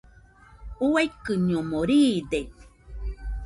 Uaikɨñomo 0.89 1.79
riide. 1.89 2.39